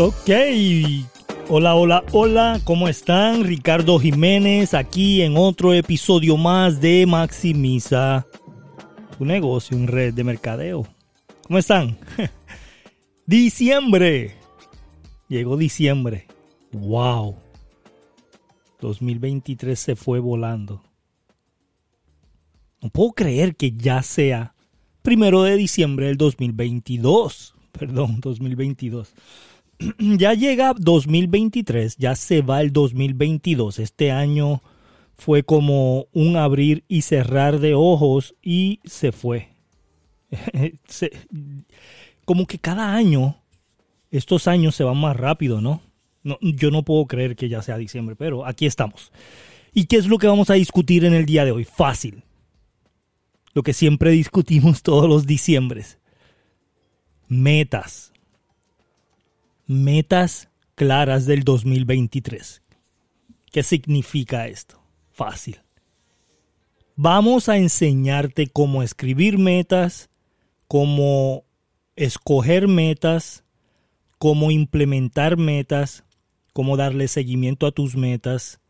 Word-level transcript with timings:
Ok. 0.00 0.30
Hola, 1.48 1.74
hola, 1.74 2.04
hola. 2.12 2.60
¿Cómo 2.62 2.86
están? 2.88 3.42
Ricardo 3.42 3.98
Jiménez 3.98 4.72
aquí 4.72 5.22
en 5.22 5.36
otro 5.36 5.74
episodio 5.74 6.36
más 6.36 6.80
de 6.80 7.04
Maximiza 7.04 8.24
tu 9.18 9.24
negocio 9.24 9.76
en 9.76 9.88
red 9.88 10.14
de 10.14 10.22
mercadeo. 10.22 10.86
¿Cómo 11.42 11.58
están? 11.58 11.98
diciembre. 13.26 14.36
Llegó 15.28 15.56
diciembre. 15.56 16.28
Wow. 16.70 17.34
2023 18.80 19.76
se 19.76 19.96
fue 19.96 20.20
volando. 20.20 20.80
No 22.80 22.88
puedo 22.90 23.14
creer 23.14 23.56
que 23.56 23.72
ya 23.72 24.04
sea 24.04 24.54
primero 25.02 25.42
de 25.42 25.56
diciembre 25.56 26.06
del 26.06 26.18
2022. 26.18 27.56
Perdón, 27.72 28.20
2022. 28.20 29.12
ya 29.98 30.34
llega 30.34 30.74
2023, 30.74 31.96
ya 31.96 32.16
se 32.16 32.42
va 32.42 32.60
el 32.60 32.72
2022. 32.72 33.78
Este 33.78 34.10
año 34.10 34.62
fue 35.16 35.42
como 35.42 36.06
un 36.12 36.36
abrir 36.36 36.84
y 36.88 37.02
cerrar 37.02 37.60
de 37.60 37.74
ojos 37.74 38.34
y 38.42 38.80
se 38.84 39.12
fue. 39.12 39.50
como 42.24 42.46
que 42.46 42.58
cada 42.58 42.94
año, 42.94 43.36
estos 44.10 44.48
años 44.48 44.74
se 44.74 44.84
van 44.84 44.98
más 44.98 45.16
rápido, 45.16 45.60
¿no? 45.60 45.80
¿no? 46.22 46.38
Yo 46.40 46.70
no 46.70 46.84
puedo 46.84 47.06
creer 47.06 47.36
que 47.36 47.48
ya 47.48 47.62
sea 47.62 47.78
diciembre, 47.78 48.16
pero 48.16 48.46
aquí 48.46 48.66
estamos. 48.66 49.12
¿Y 49.72 49.86
qué 49.86 49.96
es 49.96 50.06
lo 50.06 50.18
que 50.18 50.26
vamos 50.26 50.50
a 50.50 50.54
discutir 50.54 51.04
en 51.04 51.14
el 51.14 51.26
día 51.26 51.44
de 51.44 51.52
hoy? 51.52 51.64
Fácil. 51.64 52.24
Lo 53.54 53.62
que 53.62 53.72
siempre 53.72 54.10
discutimos 54.10 54.82
todos 54.82 55.08
los 55.08 55.26
diciembres. 55.26 55.98
Metas 57.28 58.12
metas 59.68 60.48
claras 60.74 61.26
del 61.26 61.44
2023. 61.44 62.62
¿Qué 63.52 63.62
significa 63.62 64.48
esto? 64.48 64.82
Fácil. 65.12 65.60
Vamos 66.96 67.48
a 67.48 67.58
enseñarte 67.58 68.48
cómo 68.48 68.82
escribir 68.82 69.38
metas, 69.38 70.08
cómo 70.66 71.44
escoger 71.96 72.66
metas, 72.66 73.44
cómo 74.18 74.50
implementar 74.50 75.36
metas, 75.36 76.04
cómo 76.54 76.76
darle 76.78 77.06
seguimiento 77.06 77.66
a 77.66 77.72
tus 77.72 77.94
metas 77.94 78.60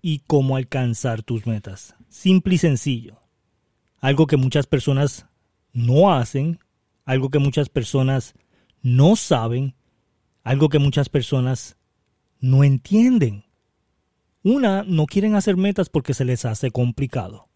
y 0.00 0.20
cómo 0.20 0.56
alcanzar 0.56 1.22
tus 1.22 1.46
metas. 1.46 1.96
Simple 2.08 2.54
y 2.54 2.58
sencillo. 2.58 3.20
Algo 3.98 4.28
que 4.28 4.36
muchas 4.36 4.68
personas 4.68 5.26
no 5.72 6.12
hacen, 6.12 6.60
algo 7.04 7.28
que 7.28 7.40
muchas 7.40 7.68
personas 7.68 8.34
no 8.82 9.16
saben 9.16 9.74
algo 10.48 10.70
que 10.70 10.78
muchas 10.78 11.10
personas 11.10 11.76
no 12.40 12.64
entienden. 12.64 13.44
Una, 14.42 14.82
no 14.82 15.04
quieren 15.04 15.34
hacer 15.34 15.58
metas 15.58 15.90
porque 15.90 16.14
se 16.14 16.24
les 16.24 16.46
hace 16.46 16.70
complicado. 16.70 17.48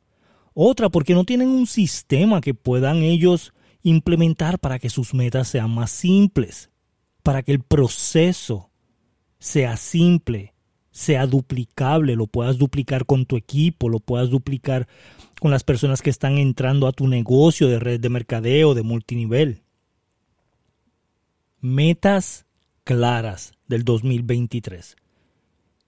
Otra, 0.53 0.91
porque 0.91 1.15
no 1.15 1.25
tienen 1.25 1.49
un 1.49 1.67
sistema 1.67 2.43
que 2.43 2.53
puedan 2.53 2.99
ellos 2.99 3.55
implementar 3.83 4.59
para 4.59 4.79
que 4.79 4.91
sus 4.91 5.15
metas 5.15 5.49
sean 5.49 5.71
más 5.71 5.91
simples, 5.91 6.71
para 7.23 7.43
que 7.43 7.53
el 7.53 7.61
proceso 7.61 8.71
sea 9.39 9.79
simple, 9.79 10.53
sea 10.91 11.27
duplicable, 11.27 12.15
lo 12.15 12.27
puedas 12.27 12.59
duplicar 12.59 13.07
con 13.07 13.25
tu 13.25 13.39
equipo, 13.39 13.89
lo 13.89 14.01
puedas 14.01 14.29
duplicar 14.29 14.87
con 15.41 15.51
las 15.51 15.65
personas 15.65 16.03
que 16.03 16.11
están 16.11 16.37
entrando 16.37 16.87
a 16.87 16.93
tu 16.93 17.09
negocio 17.09 17.69
de 17.69 17.79
red 17.79 18.01
de 18.01 18.11
mercadeo, 18.11 18.75
de 18.75 18.83
multinivel. 18.83 19.63
Metas 21.63 22.45
claras 22.85 23.53
del 23.69 23.85
2023. 23.85 24.97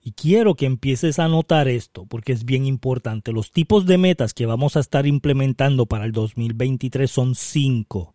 Y 0.06 0.12
quiero 0.12 0.54
que 0.54 0.66
empieces 0.66 1.18
a 1.18 1.28
notar 1.28 1.66
esto 1.66 2.04
porque 2.04 2.32
es 2.32 2.44
bien 2.44 2.66
importante. 2.66 3.32
Los 3.32 3.52
tipos 3.52 3.86
de 3.86 3.96
metas 3.96 4.34
que 4.34 4.44
vamos 4.44 4.76
a 4.76 4.80
estar 4.80 5.06
implementando 5.06 5.86
para 5.86 6.04
el 6.04 6.12
2023 6.12 7.10
son 7.10 7.34
cinco. 7.34 8.14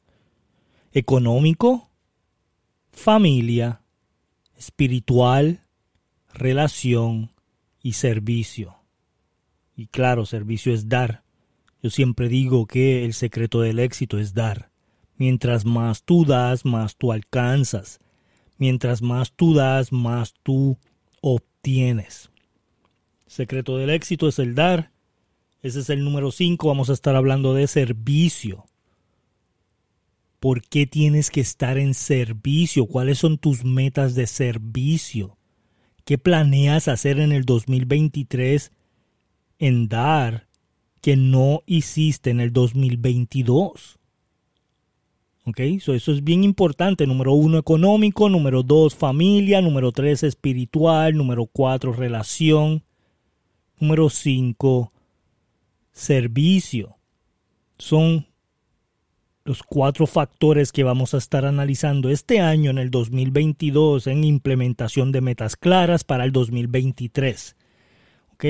Económico, 0.91 1.89
familia, 2.91 3.81
espiritual, 4.55 5.61
relación 6.31 7.31
y 7.81 7.93
servicio. 7.93 8.75
Y 9.75 9.87
claro, 9.87 10.25
servicio 10.25 10.73
es 10.73 10.89
dar. 10.89 11.23
Yo 11.81 11.89
siempre 11.89 12.27
digo 12.27 12.67
que 12.67 13.05
el 13.05 13.13
secreto 13.13 13.61
del 13.61 13.79
éxito 13.79 14.19
es 14.19 14.33
dar. 14.33 14.69
Mientras 15.15 15.65
más 15.65 16.03
tú 16.03 16.25
das, 16.25 16.65
más 16.65 16.97
tú 16.97 17.11
alcanzas. 17.11 17.99
Mientras 18.59 19.01
más 19.01 19.31
tú 19.31 19.53
das, 19.53 19.91
más 19.93 20.35
tú 20.43 20.77
obtienes. 21.21 22.29
secreto 23.25 23.77
del 23.77 23.89
éxito 23.89 24.27
es 24.27 24.37
el 24.37 24.53
dar. 24.53 24.91
Ese 25.61 25.79
es 25.79 25.89
el 25.89 26.03
número 26.03 26.29
5. 26.29 26.67
Vamos 26.67 26.89
a 26.89 26.93
estar 26.93 27.15
hablando 27.15 27.53
de 27.53 27.67
servicio. 27.67 28.65
¿Por 30.41 30.61
qué 30.61 30.85
tienes 30.85 31.31
que 31.31 31.39
estar 31.39 31.77
en 31.77 31.93
servicio? 31.93 32.85
¿Cuáles 32.85 33.19
son 33.19 33.37
tus 33.37 33.63
metas 33.63 34.13
de 34.13 34.27
servicio? 34.27 35.37
¿Qué 36.03 36.17
planeas 36.17 36.89
hacer 36.89 37.19
en 37.19 37.31
el 37.31 37.45
2023 37.45 38.71
en 39.59 39.87
dar 39.87 40.47
que 41.01 41.15
no 41.15 41.61
hiciste 41.65 42.29
en 42.29 42.41
el 42.41 42.51
2022? 42.51 43.98
¿Ok? 45.45 45.59
eso 45.59 45.93
es 45.93 46.23
bien 46.23 46.43
importante. 46.43 47.07
Número 47.07 47.33
uno, 47.33 47.57
económico. 47.57 48.29
Número 48.29 48.63
dos, 48.63 48.95
familia. 48.95 49.61
Número 49.61 49.91
tres, 49.91 50.23
espiritual. 50.23 51.15
Número 51.15 51.45
cuatro, 51.45 51.93
relación. 51.93 52.83
Número 53.79 54.09
cinco, 54.09 54.91
servicio. 55.91 56.97
Son 57.77 58.27
los 59.45 59.63
cuatro 59.63 60.05
factores 60.05 60.71
que 60.71 60.83
vamos 60.83 61.13
a 61.13 61.17
estar 61.17 61.45
analizando 61.45 62.09
este 62.09 62.39
año 62.39 62.69
en 62.69 62.77
el 62.77 62.91
2022 62.91 64.07
en 64.07 64.23
implementación 64.23 65.11
de 65.11 65.21
metas 65.21 65.55
claras 65.55 66.03
para 66.03 66.25
el 66.25 66.31
2023. 66.31 67.55
¿Ok? 68.33 68.45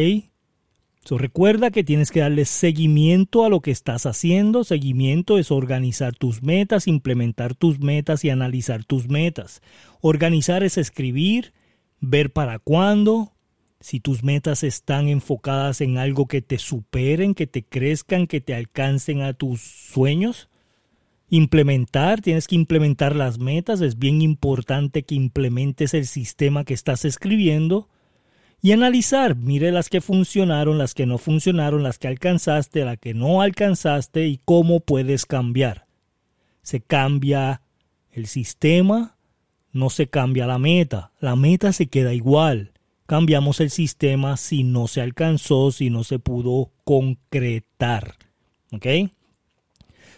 Recuerda 1.17 1.71
que 1.71 1.83
tienes 1.83 2.11
que 2.11 2.19
darle 2.19 2.45
seguimiento 2.45 3.45
a 3.45 3.49
lo 3.49 3.61
que 3.61 3.71
estás 3.71 4.05
haciendo. 4.05 4.63
Seguimiento 4.63 5.37
es 5.37 5.51
organizar 5.51 6.15
tus 6.15 6.43
metas, 6.43 6.87
implementar 6.87 7.55
tus 7.55 7.79
metas 7.79 8.23
y 8.25 8.29
analizar 8.29 8.83
tus 8.83 9.07
metas. 9.07 9.61
Organizar 10.01 10.63
es 10.63 10.77
escribir, 10.77 11.53
ver 11.99 12.31
para 12.31 12.59
cuándo, 12.59 13.33
si 13.79 13.99
tus 13.99 14.23
metas 14.23 14.63
están 14.63 15.07
enfocadas 15.07 15.81
en 15.81 15.97
algo 15.97 16.27
que 16.27 16.41
te 16.41 16.57
superen, 16.57 17.33
que 17.33 17.47
te 17.47 17.63
crezcan, 17.63 18.27
que 18.27 18.41
te 18.41 18.53
alcancen 18.53 19.21
a 19.21 19.33
tus 19.33 19.61
sueños. 19.61 20.49
Implementar, 21.29 22.21
tienes 22.21 22.47
que 22.47 22.55
implementar 22.55 23.15
las 23.15 23.39
metas, 23.39 23.81
es 23.81 23.97
bien 23.97 24.21
importante 24.21 25.03
que 25.03 25.15
implementes 25.15 25.93
el 25.93 26.07
sistema 26.07 26.65
que 26.65 26.73
estás 26.73 27.05
escribiendo 27.05 27.87
y 28.61 28.73
analizar, 28.73 29.35
mire 29.35 29.71
las 29.71 29.89
que 29.89 30.01
funcionaron, 30.01 30.77
las 30.77 30.93
que 30.93 31.05
no 31.05 31.17
funcionaron, 31.17 31.81
las 31.81 31.97
que 31.97 32.07
alcanzaste, 32.07 32.83
las 32.83 32.97
que 32.97 33.13
no 33.13 33.41
alcanzaste 33.41 34.27
y 34.27 34.39
cómo 34.43 34.81
puedes 34.81 35.25
cambiar. 35.25 35.85
Se 36.61 36.81
cambia 36.81 37.61
el 38.11 38.27
sistema, 38.27 39.15
no 39.71 39.89
se 39.89 40.07
cambia 40.07 40.45
la 40.45 40.59
meta, 40.59 41.11
la 41.21 41.35
meta 41.35 41.71
se 41.71 41.87
queda 41.87 42.13
igual. 42.13 42.73
Cambiamos 43.05 43.59
el 43.59 43.69
sistema 43.69 44.35
si 44.37 44.63
no 44.63 44.87
se 44.87 45.01
alcanzó, 45.01 45.71
si 45.71 45.89
no 45.89 46.03
se 46.03 46.19
pudo 46.19 46.71
concretar. 46.83 48.15
¿Ok? 48.71 48.85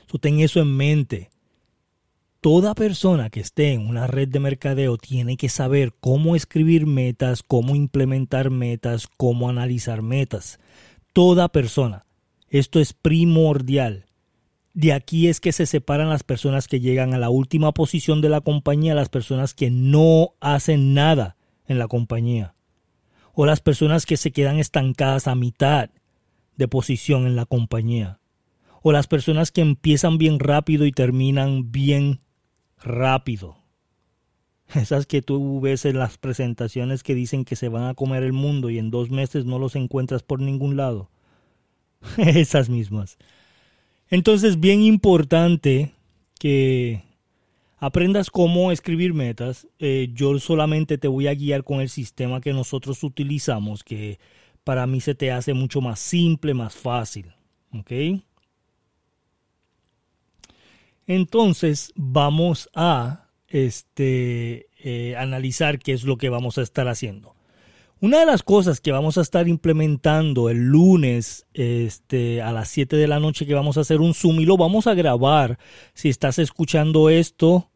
So, 0.07 0.17
ten 0.17 0.41
eso 0.41 0.59
en 0.59 0.75
mente. 0.75 1.29
Toda 2.41 2.73
persona 2.73 3.29
que 3.29 3.39
esté 3.39 3.73
en 3.73 3.87
una 3.87 4.07
red 4.07 4.27
de 4.27 4.39
mercadeo 4.39 4.97
tiene 4.97 5.37
que 5.37 5.47
saber 5.47 5.93
cómo 5.99 6.35
escribir 6.35 6.87
metas, 6.87 7.43
cómo 7.43 7.75
implementar 7.75 8.49
metas, 8.49 9.07
cómo 9.15 9.47
analizar 9.47 10.01
metas. 10.01 10.59
Toda 11.13 11.49
persona. 11.49 12.07
Esto 12.49 12.79
es 12.79 12.93
primordial. 12.93 14.07
De 14.73 14.91
aquí 14.91 15.27
es 15.27 15.39
que 15.39 15.51
se 15.51 15.67
separan 15.67 16.09
las 16.09 16.23
personas 16.23 16.67
que 16.67 16.79
llegan 16.79 17.13
a 17.13 17.19
la 17.19 17.29
última 17.29 17.73
posición 17.73 18.21
de 18.21 18.29
la 18.29 18.41
compañía, 18.41 18.95
las 18.95 19.09
personas 19.09 19.53
que 19.53 19.69
no 19.69 20.33
hacen 20.39 20.95
nada 20.95 21.37
en 21.67 21.77
la 21.77 21.87
compañía. 21.87 22.55
O 23.33 23.45
las 23.45 23.61
personas 23.61 24.07
que 24.07 24.17
se 24.17 24.31
quedan 24.31 24.57
estancadas 24.57 25.27
a 25.27 25.35
mitad 25.35 25.91
de 26.57 26.67
posición 26.67 27.27
en 27.27 27.35
la 27.35 27.45
compañía. 27.45 28.19
O 28.81 28.91
las 28.91 29.05
personas 29.05 29.51
que 29.51 29.61
empiezan 29.61 30.17
bien 30.17 30.39
rápido 30.39 30.87
y 30.87 30.91
terminan 30.91 31.71
bien 31.71 32.19
rápido. 32.83 33.57
Esas 34.75 35.05
que 35.05 35.21
tú 35.21 35.59
ves 35.61 35.85
en 35.85 35.97
las 35.97 36.17
presentaciones 36.17 37.03
que 37.03 37.15
dicen 37.15 37.45
que 37.45 37.55
se 37.55 37.69
van 37.69 37.83
a 37.83 37.93
comer 37.93 38.23
el 38.23 38.33
mundo 38.33 38.69
y 38.69 38.79
en 38.79 38.91
dos 38.91 39.09
meses 39.09 39.45
no 39.45 39.59
los 39.59 39.75
encuentras 39.75 40.23
por 40.23 40.39
ningún 40.39 40.77
lado. 40.77 41.09
Esas 42.17 42.69
mismas. 42.69 43.17
Entonces, 44.09 44.59
bien 44.59 44.81
importante 44.81 45.93
que 46.39 47.03
aprendas 47.77 48.29
cómo 48.29 48.71
escribir 48.71 49.13
metas. 49.13 49.67
Eh, 49.79 50.09
yo 50.13 50.37
solamente 50.39 50.97
te 50.97 51.07
voy 51.07 51.27
a 51.27 51.33
guiar 51.33 51.63
con 51.63 51.81
el 51.81 51.89
sistema 51.89 52.41
que 52.41 52.53
nosotros 52.53 53.03
utilizamos, 53.03 53.83
que 53.83 54.19
para 54.63 54.85
mí 54.87 55.01
se 55.01 55.15
te 55.15 55.31
hace 55.31 55.53
mucho 55.53 55.81
más 55.81 55.99
simple, 55.99 56.53
más 56.53 56.75
fácil. 56.75 57.33
¿Ok? 57.73 57.91
Entonces 61.07 61.91
vamos 61.95 62.69
a 62.73 63.27
este, 63.47 64.67
eh, 64.83 65.15
analizar 65.17 65.79
qué 65.79 65.93
es 65.93 66.03
lo 66.03 66.17
que 66.17 66.29
vamos 66.29 66.57
a 66.57 66.61
estar 66.61 66.87
haciendo. 66.87 67.35
Una 67.99 68.19
de 68.19 68.25
las 68.25 68.41
cosas 68.41 68.81
que 68.81 68.91
vamos 68.91 69.19
a 69.19 69.21
estar 69.21 69.47
implementando 69.47 70.49
el 70.49 70.57
lunes 70.57 71.45
este, 71.53 72.41
a 72.41 72.51
las 72.51 72.69
7 72.69 72.95
de 72.95 73.07
la 73.07 73.19
noche 73.19 73.45
que 73.45 73.53
vamos 73.53 73.77
a 73.77 73.81
hacer 73.81 74.01
un 74.01 74.15
Zoom 74.15 74.39
y 74.39 74.45
lo 74.45 74.57
vamos 74.57 74.87
a 74.87 74.95
grabar. 74.95 75.59
Si 75.93 76.09
estás 76.09 76.39
escuchando 76.39 77.09
esto 77.11 77.69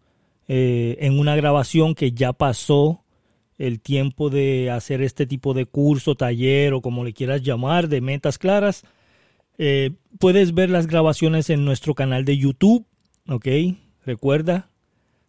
eh, 0.47 0.97
en 1.01 1.19
una 1.19 1.35
grabación 1.35 1.93
que 1.93 2.11
ya 2.11 2.33
pasó 2.33 3.03
el 3.59 3.79
tiempo 3.79 4.31
de 4.31 4.71
hacer 4.71 5.03
este 5.03 5.27
tipo 5.27 5.53
de 5.53 5.67
curso, 5.67 6.15
taller 6.15 6.73
o 6.73 6.81
como 6.81 7.03
le 7.03 7.13
quieras 7.13 7.43
llamar, 7.43 7.87
de 7.87 8.01
metas 8.01 8.39
claras, 8.39 8.83
eh, 9.59 9.91
puedes 10.19 10.55
ver 10.55 10.71
las 10.71 10.87
grabaciones 10.87 11.51
en 11.51 11.65
nuestro 11.65 11.93
canal 11.93 12.25
de 12.25 12.37
YouTube, 12.37 12.85
¿ok? 13.27 13.47
Recuerda, 14.05 14.69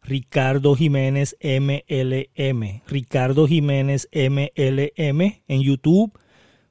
Ricardo 0.03 0.75
Jiménez 0.75 1.37
MLM. 1.43 2.83
Ricardo 2.87 3.47
Jiménez 3.49 4.09
MLM 4.13 5.21
en 5.49 5.63
YouTube 5.63 6.13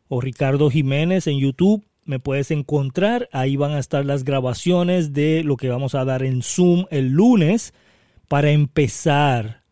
o 0.08 0.22
Ricardo 0.22 0.70
Jiménez 0.70 1.28
en 1.28 1.40
YouTube. 1.40 1.84
Me 2.06 2.20
puedes 2.20 2.52
encontrar. 2.52 3.28
Ahí 3.32 3.58
van 3.58 3.72
a 3.72 3.80
estar 3.80 4.06
las 4.06 4.24
grabaciones 4.24 5.14
de 5.14 5.44
lo 5.44 5.58
que 5.58 5.70
vamos 5.70 5.96
a 5.96 6.06
dar 6.06 6.24
en 6.24 6.42
Zoom 6.44 6.86
el 6.92 7.10
lunes 7.10 7.74
para 8.28 8.52
empezar 8.52 9.64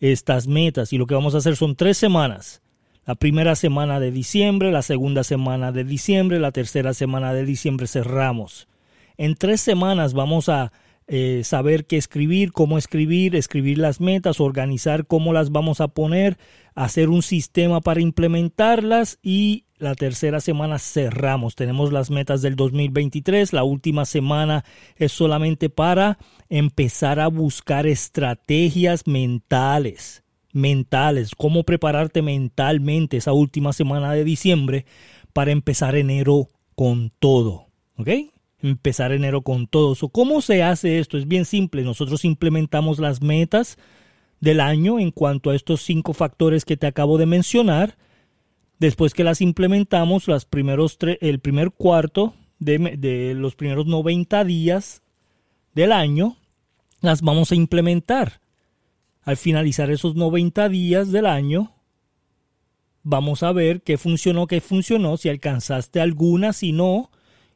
estas 0.00 0.46
metas. 0.46 0.92
Y 0.92 0.98
lo 0.98 1.06
que 1.06 1.14
vamos 1.14 1.34
a 1.34 1.38
hacer 1.38 1.56
son 1.56 1.76
tres 1.76 1.96
semanas. 1.96 2.62
La 3.06 3.14
primera 3.14 3.54
semana 3.54 4.00
de 4.00 4.10
diciembre, 4.10 4.70
la 4.70 4.82
segunda 4.82 5.24
semana 5.24 5.72
de 5.72 5.84
diciembre, 5.84 6.38
la 6.40 6.52
tercera 6.52 6.92
semana 6.92 7.32
de 7.32 7.46
diciembre 7.46 7.86
cerramos. 7.86 8.68
En 9.16 9.34
tres 9.34 9.62
semanas 9.62 10.12
vamos 10.12 10.50
a 10.50 10.72
eh, 11.10 11.40
saber 11.42 11.86
qué 11.86 11.96
escribir, 11.96 12.52
cómo 12.52 12.76
escribir, 12.76 13.34
escribir 13.34 13.78
las 13.78 13.98
metas, 13.98 14.40
organizar 14.40 15.06
cómo 15.06 15.32
las 15.32 15.50
vamos 15.50 15.80
a 15.80 15.88
poner, 15.88 16.36
hacer 16.74 17.08
un 17.08 17.22
sistema 17.22 17.80
para 17.80 18.02
implementarlas 18.02 19.18
y 19.22 19.64
la 19.78 19.94
tercera 19.94 20.40
semana 20.40 20.78
cerramos. 20.78 21.54
Tenemos 21.54 21.92
las 21.92 22.10
metas 22.10 22.42
del 22.42 22.56
2023. 22.56 23.54
La 23.54 23.64
última 23.64 24.04
semana 24.04 24.64
es 24.96 25.12
solamente 25.12 25.70
para 25.70 26.18
empezar 26.50 27.20
a 27.20 27.28
buscar 27.28 27.86
estrategias 27.86 29.06
mentales. 29.06 30.24
Mentales. 30.52 31.34
Cómo 31.34 31.64
prepararte 31.64 32.20
mentalmente 32.20 33.16
esa 33.16 33.32
última 33.32 33.72
semana 33.72 34.12
de 34.12 34.24
diciembre 34.24 34.84
para 35.32 35.52
empezar 35.52 35.96
enero 35.96 36.48
con 36.74 37.12
todo. 37.18 37.68
¿Ok? 37.96 38.08
Empezar 38.62 39.12
enero 39.12 39.42
con 39.42 39.66
todo. 39.66 39.94
¿Cómo 40.10 40.40
se 40.40 40.62
hace 40.62 40.98
esto? 40.98 41.18
Es 41.18 41.28
bien 41.28 41.44
simple. 41.44 41.82
Nosotros 41.82 42.24
implementamos 42.24 42.98
las 42.98 43.22
metas 43.22 43.78
del 44.40 44.60
año 44.60 44.98
en 44.98 45.10
cuanto 45.10 45.50
a 45.50 45.56
estos 45.56 45.82
cinco 45.82 46.12
factores 46.12 46.64
que 46.64 46.76
te 46.76 46.86
acabo 46.86 47.18
de 47.18 47.26
mencionar. 47.26 47.96
Después 48.78 49.14
que 49.14 49.24
las 49.24 49.40
implementamos, 49.40 50.28
las 50.28 50.44
primeros 50.44 50.98
el 51.20 51.40
primer 51.40 51.72
cuarto 51.72 52.34
de, 52.58 52.78
de 52.96 53.34
los 53.34 53.54
primeros 53.54 53.86
90 53.86 54.44
días 54.44 55.02
del 55.74 55.92
año, 55.92 56.36
las 57.00 57.22
vamos 57.22 57.52
a 57.52 57.56
implementar. 57.56 58.40
Al 59.22 59.36
finalizar 59.36 59.90
esos 59.90 60.14
90 60.14 60.68
días 60.68 61.12
del 61.12 61.26
año, 61.26 61.72
vamos 63.02 63.42
a 63.42 63.52
ver 63.52 63.82
qué 63.82 63.98
funcionó, 63.98 64.46
qué 64.46 64.60
funcionó, 64.60 65.16
si 65.16 65.28
alcanzaste 65.28 66.00
alguna, 66.00 66.52
si 66.52 66.72
no, 66.72 67.10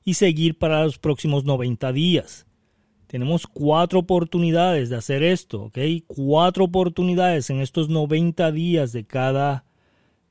y 0.05 0.15
seguir 0.15 0.59
para 0.59 0.85
los 0.85 0.99
próximos 0.99 1.45
90 1.45 1.93
días. 1.93 2.47
Tenemos 3.07 3.47
cuatro 3.47 3.99
oportunidades 3.99 4.89
de 4.89 4.97
hacer 4.97 5.23
esto, 5.23 5.65
¿ok? 5.65 5.79
Cuatro 6.07 6.65
oportunidades 6.65 7.51
en 7.51 7.61
estos 7.61 7.89
90 7.89 8.51
días 8.53 8.93
de 8.93 9.05
cada, 9.05 9.65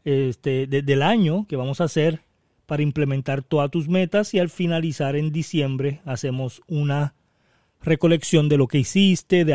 este, 0.03 0.65
del 0.65 1.01
año 1.03 1.45
que 1.47 1.55
vamos 1.55 1.79
a 1.79 1.83
hacer 1.83 2.23
para 2.65 2.83
implementar 2.83 3.43
todas 3.43 3.69
tus 3.69 3.87
metas 3.87 4.33
y 4.33 4.39
al 4.39 4.49
finalizar 4.49 5.15
en 5.15 5.31
diciembre 5.31 6.01
hacemos 6.05 6.61
una 6.67 7.13
recolección 7.81 8.49
de 8.49 8.57
lo 8.57 8.67
que 8.67 8.79
hiciste, 8.79 9.45
de 9.45 9.53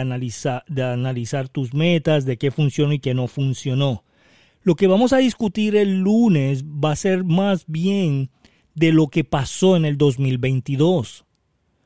de 0.68 0.82
analizar 0.82 1.48
tus 1.48 1.74
metas, 1.74 2.24
de 2.24 2.36
qué 2.36 2.50
funcionó 2.50 2.92
y 2.92 2.98
qué 2.98 3.14
no 3.14 3.26
funcionó. 3.26 4.04
Lo 4.62 4.74
que 4.74 4.88
vamos 4.88 5.12
a 5.12 5.18
discutir 5.18 5.76
el 5.76 6.00
lunes 6.00 6.64
va 6.64 6.92
a 6.92 6.96
ser 6.96 7.24
más 7.24 7.64
bien 7.68 8.30
de 8.76 8.92
lo 8.92 9.08
que 9.08 9.24
pasó 9.24 9.74
en 9.74 9.84
el 9.84 9.98
2022. 9.98 11.24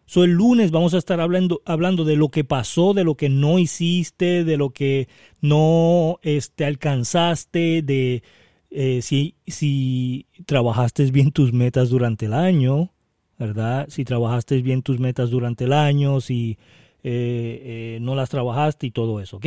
So, 0.04 0.24
el 0.24 0.32
lunes 0.32 0.72
vamos 0.72 0.92
a 0.92 0.98
estar 0.98 1.20
hablando, 1.20 1.62
hablando 1.64 2.04
de 2.04 2.16
lo 2.16 2.30
que 2.30 2.42
pasó, 2.42 2.94
de 2.94 3.04
lo 3.04 3.14
que 3.14 3.28
no 3.28 3.60
hiciste, 3.60 4.42
de 4.42 4.56
lo 4.56 4.70
que 4.70 5.08
no 5.40 6.18
este, 6.22 6.64
alcanzaste, 6.64 7.82
de 7.82 8.24
eh, 8.72 9.02
si, 9.02 9.36
si 9.46 10.26
trabajaste 10.46 11.08
bien 11.12 11.30
tus 11.30 11.52
metas 11.52 11.90
durante 11.90 12.26
el 12.26 12.34
año, 12.34 12.90
¿verdad? 13.38 13.86
Si 13.88 14.04
trabajaste 14.04 14.60
bien 14.60 14.82
tus 14.82 14.98
metas 14.98 15.30
durante 15.30 15.64
el 15.64 15.72
año, 15.72 16.20
si 16.20 16.58
eh, 17.04 17.62
eh, 17.94 17.98
no 18.02 18.16
las 18.16 18.30
trabajaste 18.30 18.88
y 18.88 18.90
todo 18.90 19.20
eso, 19.20 19.36
¿ok? 19.36 19.46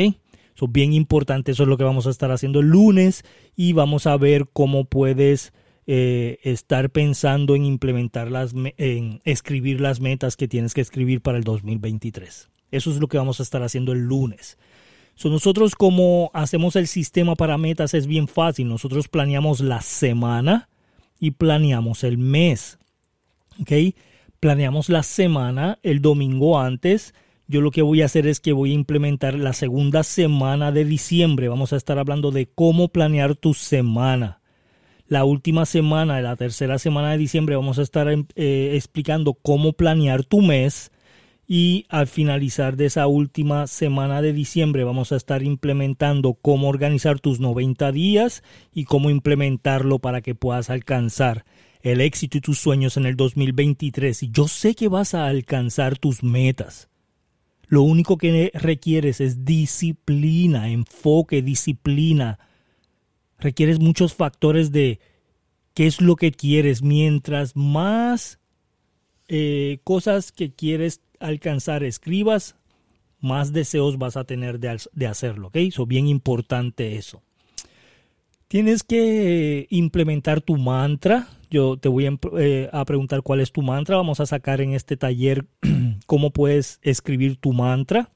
Eso 0.55 0.67
bien 0.69 0.93
importante, 0.93 1.51
eso 1.51 1.63
es 1.63 1.69
lo 1.69 1.77
que 1.77 1.83
vamos 1.83 2.07
a 2.07 2.09
estar 2.09 2.31
haciendo 2.31 2.61
el 2.61 2.67
lunes 2.67 3.25
y 3.57 3.73
vamos 3.73 4.07
a 4.07 4.15
ver 4.15 4.47
cómo 4.53 4.85
puedes 4.85 5.51
eh, 5.85 6.39
estar 6.43 6.91
pensando 6.91 7.55
en 7.55 7.65
implementar 7.65 8.31
las, 8.31 8.53
en 8.77 9.19
escribir 9.25 9.81
las 9.81 9.99
metas 9.99 10.37
que 10.37 10.47
tienes 10.47 10.73
que 10.73 10.79
escribir 10.81 11.21
para 11.21 11.37
el 11.37 11.43
2023. 11.43 12.49
Eso 12.71 12.91
es 12.91 12.97
lo 12.97 13.07
que 13.07 13.17
vamos 13.17 13.39
a 13.39 13.43
estar 13.43 13.63
haciendo 13.63 13.91
el 13.91 13.99
lunes. 13.99 14.57
nosotros 15.25 15.75
como 15.75 16.31
hacemos 16.33 16.77
el 16.77 16.87
sistema 16.87 17.35
para 17.35 17.57
metas 17.57 17.93
es 17.93 18.07
bien 18.07 18.27
fácil. 18.29 18.69
Nosotros 18.69 19.09
planeamos 19.09 19.59
la 19.59 19.81
semana 19.81 20.69
y 21.19 21.31
planeamos 21.31 22.05
el 22.05 22.17
mes. 22.17 22.79
¿Ok? 23.59 23.95
Planeamos 24.39 24.87
la 24.89 25.03
semana 25.03 25.79
el 25.83 26.01
domingo 26.01 26.59
antes. 26.59 27.13
Yo 27.47 27.59
lo 27.59 27.71
que 27.71 27.81
voy 27.81 28.01
a 28.01 28.05
hacer 28.05 28.25
es 28.25 28.39
que 28.39 28.53
voy 28.53 28.71
a 28.71 28.75
implementar 28.75 29.35
la 29.35 29.51
segunda 29.51 30.03
semana 30.03 30.71
de 30.71 30.85
diciembre. 30.85 31.49
Vamos 31.49 31.73
a 31.73 31.75
estar 31.75 31.99
hablando 31.99 32.31
de 32.31 32.47
cómo 32.47 32.87
planear 32.87 33.35
tu 33.35 33.53
semana 33.53 34.39
la 35.13 35.25
última 35.25 35.67
semana, 35.67 36.19
la 36.21 36.35
tercera 36.35 36.79
semana 36.79 37.11
de 37.11 37.19
diciembre, 37.19 37.55
vamos 37.55 37.77
a 37.77 37.83
estar 37.83 38.07
eh, 38.09 38.71
explicando 38.73 39.35
cómo 39.35 39.73
planear 39.73 40.23
tu 40.23 40.41
mes. 40.41 40.91
Y 41.47 41.85
al 41.89 42.07
finalizar 42.07 42.77
de 42.77 42.87
esa 42.87 43.05
última 43.05 43.67
semana 43.67 44.23
de 44.23 44.33
diciembre 44.33 44.83
vamos 44.85 45.11
a 45.11 45.17
estar 45.17 45.43
implementando 45.43 46.33
cómo 46.33 46.67
organizar 46.67 47.19
tus 47.19 47.39
90 47.39 47.91
días 47.91 48.43
y 48.73 48.85
cómo 48.85 49.11
implementarlo 49.11 49.99
para 49.99 50.21
que 50.21 50.33
puedas 50.33 50.71
alcanzar 50.71 51.45
el 51.81 52.01
éxito 52.01 52.39
y 52.39 52.41
tus 52.41 52.57
sueños 52.57 52.97
en 52.97 53.05
el 53.05 53.15
2023. 53.15 54.23
Y 54.23 54.31
yo 54.31 54.47
sé 54.47 54.73
que 54.73 54.87
vas 54.87 55.13
a 55.13 55.27
alcanzar 55.27 55.99
tus 55.99 56.23
metas. 56.23 56.89
Lo 57.67 57.83
único 57.83 58.17
que 58.17 58.51
requieres 58.55 59.21
es 59.21 59.45
disciplina, 59.45 60.69
enfoque, 60.69 61.43
disciplina 61.43 62.39
requieres 63.43 63.79
muchos 63.79 64.13
factores 64.13 64.71
de 64.71 64.99
qué 65.73 65.85
es 65.85 66.01
lo 66.01 66.15
que 66.15 66.31
quieres. 66.31 66.81
Mientras 66.81 67.55
más 67.55 68.39
eh, 69.27 69.79
cosas 69.83 70.31
que 70.31 70.51
quieres 70.51 71.01
alcanzar 71.19 71.83
escribas, 71.83 72.55
más 73.19 73.53
deseos 73.53 73.97
vas 73.97 74.17
a 74.17 74.23
tener 74.23 74.59
de, 74.59 75.07
hacerlo. 75.07 75.47
¿ok? 75.47 75.55
Eso 75.57 75.85
bien 75.85 76.07
importante 76.07 76.95
eso. 76.95 77.21
Tienes 78.47 78.83
que 78.83 79.67
implementar 79.69 80.41
tu 80.41 80.57
mantra. 80.57 81.27
Yo 81.49 81.77
te 81.77 81.89
voy 81.89 82.05
a, 82.05 82.17
eh, 82.37 82.69
a, 82.71 82.85
preguntar 82.85 83.21
cuál 83.21 83.39
es 83.39 83.51
tu 83.51 83.61
mantra. 83.61 83.97
Vamos 83.97 84.19
a 84.19 84.25
sacar 84.25 84.61
en 84.61 84.73
este 84.73 84.97
taller 84.97 85.45
cómo 86.05 86.31
puedes 86.31 86.79
escribir 86.81 87.37
tu 87.37 87.53
mantra. 87.53 88.11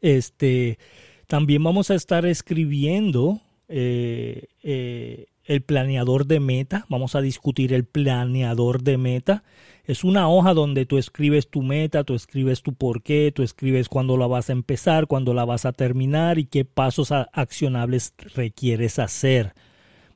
Este, 0.00 0.78
también 1.26 1.62
vamos 1.64 1.90
a 1.90 1.94
estar 1.94 2.26
escribiendo 2.26 3.40
eh, 3.68 4.48
eh, 4.62 5.26
el 5.44 5.62
planeador 5.62 6.26
de 6.26 6.40
meta. 6.40 6.86
Vamos 6.88 7.14
a 7.14 7.20
discutir 7.20 7.72
el 7.72 7.84
planeador 7.84 8.82
de 8.82 8.98
meta. 8.98 9.44
Es 9.84 10.04
una 10.04 10.28
hoja 10.28 10.52
donde 10.52 10.84
tú 10.84 10.98
escribes 10.98 11.48
tu 11.48 11.62
meta, 11.62 12.04
tú 12.04 12.14
escribes 12.14 12.62
tu 12.62 12.74
por 12.74 13.02
qué, 13.02 13.32
tú 13.34 13.42
escribes 13.42 13.88
cuándo 13.88 14.16
la 14.16 14.26
vas 14.26 14.50
a 14.50 14.52
empezar, 14.52 15.06
cuándo 15.06 15.32
la 15.32 15.44
vas 15.44 15.64
a 15.64 15.72
terminar 15.72 16.38
y 16.38 16.44
qué 16.44 16.64
pasos 16.64 17.12
accionables 17.12 18.14
requieres 18.34 18.98
hacer 18.98 19.54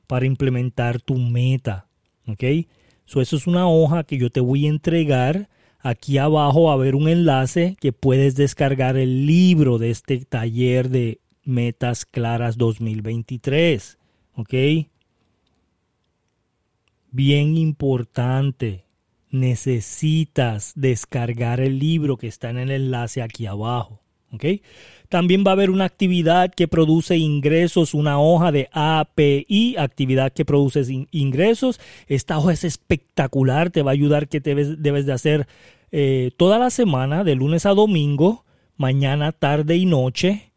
para 0.05 0.25
implementar 0.25 1.01
tu 1.01 1.15
meta. 1.15 1.87
¿Ok? 2.27 2.43
eso 3.05 3.21
es 3.21 3.47
una 3.47 3.67
hoja 3.67 4.03
que 4.05 4.17
yo 4.17 4.29
te 4.29 4.39
voy 4.39 4.65
a 4.65 4.69
entregar 4.69 5.49
aquí 5.83 6.17
abajo 6.17 6.63
va 6.63 6.71
a 6.71 6.75
haber 6.75 6.95
un 6.95 7.09
enlace 7.09 7.75
que 7.79 7.91
puedes 7.91 8.35
descargar 8.35 8.95
el 8.97 9.27
libro 9.27 9.77
de 9.77 9.91
este 9.91 10.23
taller 10.25 10.89
de 10.89 11.19
Metas 11.43 12.05
Claras 12.05 12.57
2023. 12.57 13.97
¿Ok? 14.35 14.53
Bien 17.11 17.57
importante. 17.57 18.85
Necesitas 19.29 20.73
descargar 20.75 21.59
el 21.59 21.79
libro 21.79 22.17
que 22.17 22.27
está 22.27 22.49
en 22.49 22.59
el 22.59 22.71
enlace 22.71 23.21
aquí 23.21 23.45
abajo. 23.45 23.99
¿Ok? 24.31 24.45
También 25.09 25.43
va 25.45 25.51
a 25.51 25.53
haber 25.53 25.69
una 25.69 25.85
actividad 25.85 26.51
que 26.51 26.67
produce 26.67 27.17
ingresos, 27.17 27.93
una 27.93 28.19
hoja 28.19 28.51
de 28.51 28.67
API, 28.71 29.75
actividad 29.77 30.33
que 30.33 30.43
produce 30.43 31.07
ingresos. 31.11 31.79
Esta 32.07 32.39
hoja 32.39 32.53
es 32.53 32.63
espectacular, 32.63 33.69
te 33.69 33.83
va 33.83 33.91
a 33.91 33.93
ayudar 33.93 34.27
que 34.27 34.39
debes, 34.39 34.81
debes 34.81 35.05
de 35.05 35.13
hacer 35.13 35.47
eh, 35.91 36.31
toda 36.37 36.57
la 36.57 36.71
semana, 36.71 37.23
de 37.23 37.35
lunes 37.35 37.67
a 37.67 37.75
domingo, 37.75 38.43
mañana, 38.75 39.31
tarde 39.31 39.77
y 39.77 39.85
noche, 39.85 40.52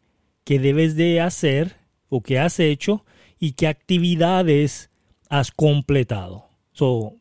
que 0.47 0.59
debes 0.59 0.95
de 0.95 1.19
hacer 1.19 1.75
o 2.07 2.21
que 2.21 2.39
has 2.39 2.61
hecho 2.61 3.03
y 3.37 3.51
qué 3.51 3.67
actividades 3.67 4.89
has 5.27 5.51
completado. 5.51 6.45
So, 6.71 7.15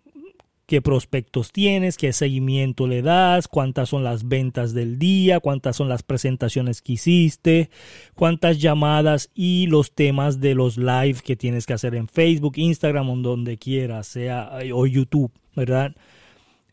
qué 0.67 0.81
prospectos 0.81 1.51
tienes, 1.51 1.97
qué 1.97 2.13
seguimiento 2.13 2.87
le 2.87 3.03
das, 3.03 3.49
cuántas 3.49 3.89
son 3.89 4.05
las 4.05 4.29
ventas 4.29 4.75
del 4.75 5.01
día, 5.01 5.41
cuántas 5.41 5.75
son 5.75 5.89
las 5.89 6.05
presentaciones 6.05 6.83
que 6.83 6.93
hiciste, 6.93 7.69
cuántas 8.15 8.61
llamadas 8.61 9.29
y 9.35 9.67
los 9.67 9.93
temas 9.93 10.39
de 10.39 10.55
los 10.55 10.77
live 10.79 11.19
que 11.25 11.35
tienes 11.35 11.67
que 11.67 11.73
hacer 11.73 11.97
en 11.97 12.07
Facebook, 12.07 12.53
Instagram 12.59 13.11
o 13.11 13.17
donde 13.17 13.59
quieras, 13.59 14.07
sea 14.07 14.57
o 14.73 14.87
YouTube, 14.87 15.33
¿verdad? 15.57 15.97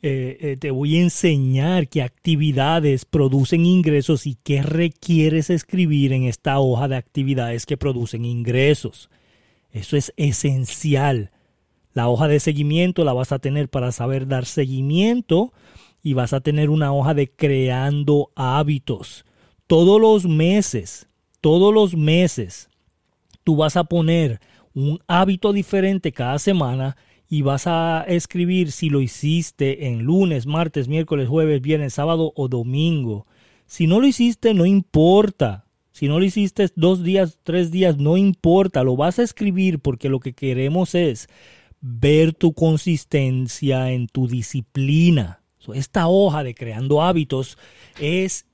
Eh, 0.06 0.38
eh, 0.42 0.58
te 0.58 0.70
voy 0.70 0.98
a 0.98 1.02
enseñar 1.02 1.88
qué 1.88 2.02
actividades 2.02 3.06
producen 3.06 3.66
ingresos 3.66 4.28
y 4.28 4.36
qué 4.36 4.62
requieres 4.62 5.50
escribir 5.50 6.12
en 6.12 6.24
esta 6.24 6.60
hoja 6.60 6.90
de 6.90 6.98
actividades 6.98 7.66
que 7.66 7.78
producen 7.78 8.26
ingresos. 8.26 9.10
Eso 9.72 9.96
es 9.96 10.12
esencial. 10.18 11.32
La 11.94 12.10
hoja 12.10 12.28
de 12.28 12.42
seguimiento 12.42 13.06
la 13.06 13.14
vas 13.14 13.32
a 13.32 13.40
tener 13.40 13.70
para 13.70 13.94
saber 13.94 14.28
dar 14.28 14.44
seguimiento 14.44 15.54
y 16.02 16.16
vas 16.16 16.34
a 16.34 16.42
tener 16.42 16.70
una 16.70 16.92
hoja 16.92 17.14
de 17.14 17.32
creando 17.32 18.30
hábitos. 18.36 19.24
Todos 19.68 20.02
los 20.02 20.26
meses, 20.26 21.08
todos 21.40 21.74
los 21.74 21.96
meses, 21.96 22.70
tú 23.46 23.56
vas 23.56 23.78
a 23.78 23.86
poner 23.86 24.42
un 24.74 25.00
hábito 25.08 25.54
diferente 25.54 26.12
cada 26.12 26.40
semana 26.40 26.98
y 27.34 27.42
vas 27.42 27.66
a 27.66 28.06
escribir 28.08 28.72
si 28.72 28.92
lo 28.92 29.02
hiciste 29.02 29.88
en 29.88 30.04
lunes, 30.04 30.46
martes, 30.46 30.88
miércoles, 30.88 31.28
jueves, 31.28 31.64
viernes, 31.64 31.96
sábado 31.96 32.32
o 32.36 32.48
domingo. 32.48 33.26
Si 33.66 33.88
no 33.88 34.00
lo 34.00 34.06
hiciste, 34.06 34.54
no 34.54 34.68
importa. 34.68 35.66
Si 35.94 36.08
no 36.08 36.20
lo 36.20 36.26
hiciste 36.26 36.70
dos 36.76 37.02
días, 37.02 37.40
tres 37.42 37.72
días, 37.72 37.98
no 37.98 38.18
importa. 38.18 38.84
Lo 38.84 38.96
vas 38.96 39.18
a 39.18 39.24
escribir 39.24 39.80
porque 39.80 40.10
lo 40.10 40.20
que 40.20 40.34
queremos 40.34 40.94
es 40.94 41.28
ver 41.82 42.36
tu 42.36 42.54
consistencia 42.54 43.90
en 43.90 44.06
tu 44.06 44.28
disciplina. 44.28 45.42
esta 45.74 46.08
hoja 46.10 46.44
de 46.44 46.54
creando 46.54 47.02
hábitos 47.02 47.58
es 48.00 48.46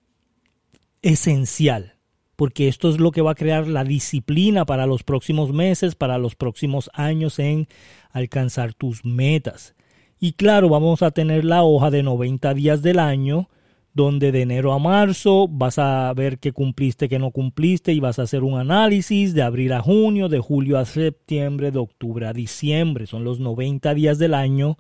esencial, 1.02 1.96
porque 2.40 2.70
esto 2.70 2.88
es 2.88 3.02
lo 3.02 3.12
que 3.12 3.22
va 3.22 3.32
a 3.32 3.36
crear 3.36 3.68
la 3.68 3.84
disciplina 3.84 4.64
para 4.64 4.86
los 4.86 5.04
próximos 5.04 5.52
meses, 5.52 5.96
para 5.96 6.18
los 6.18 6.36
próximos 6.36 6.90
años 6.94 7.38
en 7.38 7.68
alcanzar 8.12 8.74
tus 8.74 9.04
metas. 9.04 9.76
Y 10.22 10.32
claro, 10.32 10.70
vamos 10.70 11.02
a 11.02 11.12
tener 11.12 11.44
la 11.44 11.64
hoja 11.64 11.92
de 11.92 12.02
90 12.02 12.54
días 12.54 12.82
del 12.82 13.00
año 13.00 13.50
donde 13.94 14.32
de 14.32 14.44
enero 14.44 14.72
a 14.72 14.80
marzo 14.80 15.50
vas 15.50 15.80
a 15.80 16.14
ver 16.14 16.40
qué 16.40 16.54
cumpliste, 16.54 17.10
qué 17.10 17.20
no 17.20 17.32
cumpliste 17.32 17.92
y 17.92 18.00
vas 18.00 18.20
a 18.20 18.22
hacer 18.22 18.44
un 18.44 18.58
análisis 18.58 19.34
de 19.34 19.42
abril 19.42 19.74
a 19.74 19.82
junio, 19.82 20.30
de 20.30 20.40
julio 20.40 20.78
a 20.78 20.86
septiembre, 20.86 21.72
de 21.72 21.80
octubre 21.80 22.26
a 22.26 22.32
diciembre. 22.32 23.06
Son 23.06 23.26
los 23.26 23.42
90 23.42 23.94
días 23.96 24.18
del 24.18 24.34
año. 24.34 24.78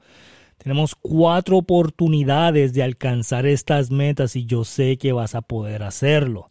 Tenemos 0.59 0.95
cuatro 0.95 1.57
oportunidades 1.57 2.71
de 2.71 2.83
alcanzar 2.83 3.45
estas 3.45 3.91
metas 3.91 4.37
y 4.37 4.45
yo 4.45 4.63
sé 4.63 4.95
que 4.95 5.11
vas 5.11 5.35
a 5.35 5.41
poder 5.41 5.83
hacerlo. 5.83 6.49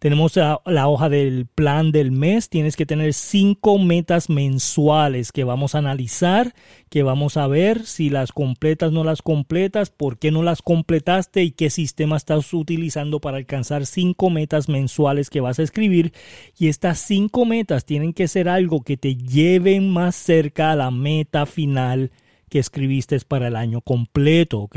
Tenemos 0.00 0.34
la, 0.36 0.88
hoja 0.88 1.10
del 1.10 1.44
plan 1.46 1.92
del 1.92 2.10
mes. 2.10 2.48
Tienes 2.48 2.74
que 2.74 2.86
tener 2.86 3.12
cinco 3.12 3.78
metas 3.78 4.30
mensuales 4.30 5.30
que 5.30 5.44
vamos 5.44 5.74
a 5.74 5.78
analizar, 5.78 6.54
que 6.88 7.02
vamos 7.02 7.36
a 7.36 7.46
ver 7.46 7.84
si 7.84 8.08
las 8.08 8.32
completas, 8.32 8.92
no 8.92 9.04
las 9.04 9.20
completas, 9.20 9.90
por 9.90 10.18
qué 10.18 10.30
no 10.30 10.42
las 10.42 10.62
completaste 10.62 11.42
y 11.42 11.50
qué 11.50 11.68
sistema 11.68 12.16
estás 12.16 12.54
utilizando 12.54 13.20
para 13.20 13.36
alcanzar 13.36 13.84
cinco 13.84 14.30
metas 14.30 14.70
mensuales 14.70 15.28
que 15.28 15.42
vas 15.42 15.58
a 15.58 15.64
escribir. 15.64 16.14
Y 16.58 16.68
estas 16.68 16.98
cinco 17.00 17.44
metas 17.44 17.84
tienen 17.84 18.14
que 18.14 18.26
ser 18.26 18.48
algo 18.48 18.80
que 18.80 18.96
te 18.96 19.16
lleven 19.16 19.90
más 19.90 20.16
cerca 20.16 20.72
a 20.72 20.76
la 20.76 20.90
meta 20.90 21.44
final 21.44 22.10
que 22.48 22.58
escribiste 22.58 23.20
para 23.20 23.48
el 23.48 23.56
año 23.56 23.82
completo, 23.82 24.60
¿ok? 24.60 24.76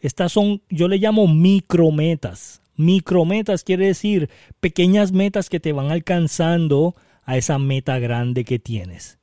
Estas 0.00 0.32
son, 0.32 0.60
yo 0.68 0.86
le 0.86 0.98
llamo 0.98 1.26
micrometas. 1.26 2.60
Micrometas 2.76 3.64
quiere 3.64 3.86
decir 3.86 4.30
pequeñas 4.60 5.12
metas 5.12 5.48
que 5.48 5.60
te 5.60 5.72
van 5.72 5.90
alcanzando 5.90 6.94
a 7.24 7.36
esa 7.36 7.58
meta 7.58 7.98
grande 7.98 8.44
que 8.44 8.58
tienes. 8.58 9.18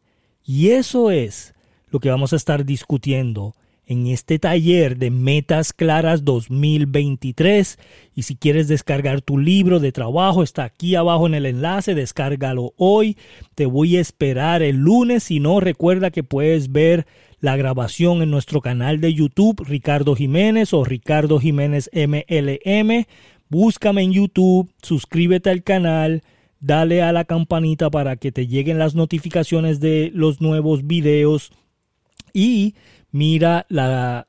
Y 0.45 0.69
eso 0.69 1.11
es 1.11 1.53
lo 1.89 1.99
que 1.99 2.09
vamos 2.09 2.33
a 2.33 2.37
estar 2.37 2.65
discutiendo 2.65 3.53
en 3.91 4.07
este 4.07 4.39
taller 4.39 4.97
de 4.97 5.11
Metas 5.11 5.73
Claras 5.73 6.23
2023. 6.23 7.77
Y 8.15 8.23
si 8.23 8.35
quieres 8.37 8.69
descargar 8.69 9.21
tu 9.21 9.37
libro 9.37 9.81
de 9.81 9.91
trabajo, 9.91 10.43
está 10.43 10.63
aquí 10.63 10.95
abajo 10.95 11.27
en 11.27 11.33
el 11.33 11.45
enlace, 11.45 11.93
descárgalo 11.93 12.73
hoy. 12.77 13.17
Te 13.53 13.65
voy 13.65 13.97
a 13.97 14.01
esperar 14.01 14.61
el 14.61 14.77
lunes. 14.77 15.23
Si 15.23 15.41
no, 15.41 15.59
recuerda 15.59 16.09
que 16.09 16.23
puedes 16.23 16.71
ver 16.71 17.05
la 17.41 17.57
grabación 17.57 18.21
en 18.21 18.31
nuestro 18.31 18.61
canal 18.61 19.01
de 19.01 19.13
YouTube, 19.13 19.61
Ricardo 19.67 20.15
Jiménez 20.15 20.73
o 20.73 20.85
Ricardo 20.85 21.39
Jiménez 21.39 21.89
MLM. 21.93 23.05
Búscame 23.51 24.01
en 24.01 24.13
YouTube, 24.13 24.71
suscríbete 24.81 25.49
al 25.49 25.61
canal, 25.61 26.23
dale 26.61 27.01
a 27.01 27.11
la 27.11 27.25
campanita 27.25 27.89
para 27.89 28.15
que 28.15 28.31
te 28.31 28.47
lleguen 28.47 28.79
las 28.79 28.95
notificaciones 28.95 29.81
de 29.81 30.09
los 30.13 30.39
nuevos 30.39 30.87
videos 30.87 31.51
y 32.31 32.75
mira 33.11 33.67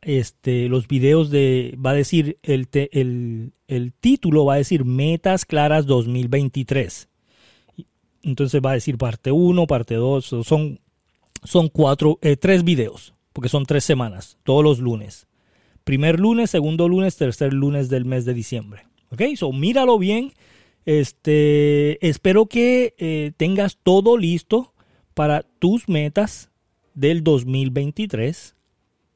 este, 0.03 0.69
los 0.69 0.89
videos 0.89 1.31
de, 1.31 1.79
va 1.79 1.91
a 1.91 1.95
decir, 1.95 2.39
el 2.43 3.93
título 4.01 4.45
va 4.45 4.55
a 4.55 4.57
decir 4.57 4.85
Metas 4.85 5.45
Claras 5.45 5.87
2023. 5.87 7.09
Entonces 8.25 8.61
va 8.61 8.73
a 8.73 8.75
decir 8.75 8.99
parte 8.99 9.31
1, 9.31 9.69
parte 9.69 9.95
2, 9.95 10.25
son, 10.43 10.81
son 11.45 11.69
cuatro, 11.69 12.19
eh, 12.23 12.37
tres 12.37 12.65
videos, 12.65 13.15
porque 13.33 13.49
son 13.49 13.67
tres 13.67 13.85
semanas, 13.85 14.37
todos 14.43 14.65
los 14.65 14.81
lunes. 14.81 15.29
Primer 15.85 16.19
lunes, 16.19 16.51
segundo 16.51 16.89
lunes, 16.89 17.17
tercer 17.17 17.53
lunes 17.53 17.89
del 17.89 18.05
mes 18.05 18.25
de 18.25 18.35
diciembre. 18.35 18.92
Ok, 19.13 19.23
so 19.37 19.53
míralo 19.53 19.99
bien. 19.99 20.33
Este, 20.87 22.05
espero 22.07 22.47
que 22.47 22.95
eh, 22.99 23.33
tengas 23.37 23.79
todo 23.83 24.17
listo 24.17 24.73
para 25.15 25.43
tus 25.59 25.89
metas 25.89 26.51
del 26.95 27.23
2023. 27.23 28.57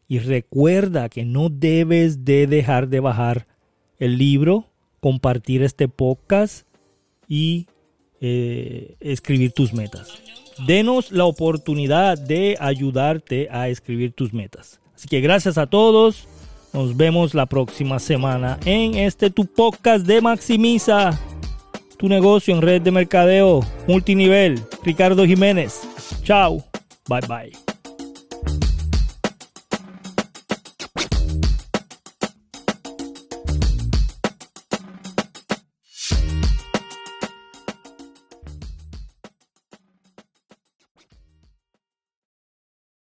Y 0.08 0.18
recuerda 0.18 1.08
que 1.08 1.24
no 1.24 1.48
debes 1.48 2.24
de 2.24 2.46
dejar 2.46 2.88
de 2.88 3.00
bajar 3.00 3.46
el 3.98 4.18
libro, 4.18 4.66
compartir 5.00 5.62
este 5.62 5.88
podcast 5.88 6.66
y 7.26 7.66
eh, 8.20 8.96
escribir 9.00 9.52
tus 9.52 9.72
metas. 9.72 10.22
Denos 10.66 11.10
la 11.10 11.24
oportunidad 11.24 12.18
de 12.18 12.56
ayudarte 12.60 13.48
a 13.50 13.68
escribir 13.68 14.12
tus 14.12 14.32
metas. 14.32 14.80
Así 14.94 15.08
que 15.08 15.20
gracias 15.20 15.58
a 15.58 15.66
todos. 15.66 16.28
Nos 16.76 16.94
vemos 16.94 17.32
la 17.32 17.46
próxima 17.46 17.98
semana 17.98 18.58
en 18.66 18.96
este 18.96 19.30
tu 19.30 19.46
podcast 19.46 20.04
de 20.06 20.20
Maximiza 20.20 21.18
tu 21.96 22.06
negocio 22.06 22.54
en 22.54 22.60
red 22.60 22.82
de 22.82 22.90
mercadeo 22.90 23.60
multinivel. 23.88 24.62
Ricardo 24.84 25.24
Jiménez. 25.24 25.88
Chao. 26.22 26.62
Bye 27.08 27.26
bye. 27.26 27.65